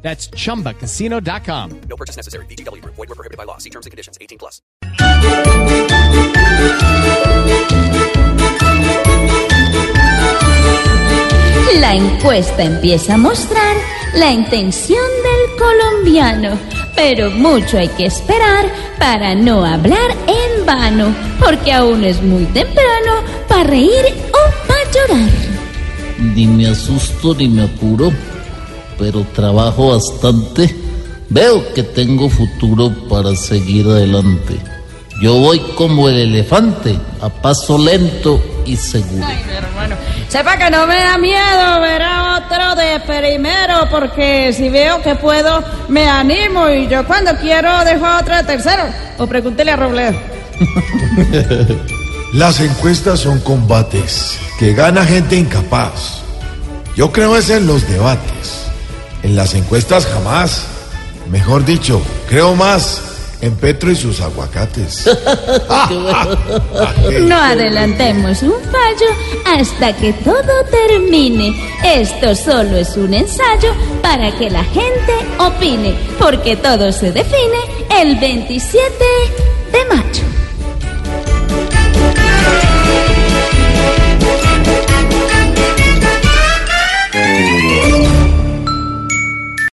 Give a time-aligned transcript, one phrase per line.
[0.00, 1.80] That's chumbacasino.com.
[1.88, 2.46] No purchase necessary.
[2.46, 2.94] VGW Group.
[2.96, 3.58] Void were prohibited by law.
[3.58, 4.16] See terms and conditions.
[4.20, 4.62] 18 plus.
[11.80, 13.76] La encuesta empieza a mostrar
[14.14, 16.58] la intención del colombiano,
[16.96, 18.66] pero mucho hay que esperar
[18.98, 25.30] para no hablar en vano, porque aún es muy temprano para reír o para llorar.
[26.34, 28.12] Ni me asusto ni me apuro,
[28.98, 30.74] pero trabajo bastante.
[31.30, 34.58] Veo que tengo futuro para seguir adelante.
[35.20, 39.26] Yo voy como el elefante, a paso lento y seguro.
[39.26, 39.96] Ay, mi hermano.
[40.28, 45.16] Sepa que no me da miedo ver a otro de primero, porque si veo que
[45.16, 48.84] puedo, me animo y yo cuando quiero dejo a otro de tercero.
[49.18, 50.16] O pregúntele a Robledo.
[52.34, 56.22] Las encuestas son combates que gana gente incapaz.
[56.94, 58.67] Yo creo es en los debates.
[59.22, 60.64] En las encuestas jamás.
[61.30, 63.02] Mejor dicho, creo más
[63.40, 65.08] en Petro y sus aguacates.
[67.20, 71.54] No adelantemos un fallo hasta que todo termine.
[71.84, 77.58] Esto solo es un ensayo para que la gente opine, porque todo se define
[78.00, 78.92] el 27
[79.72, 80.27] de mayo.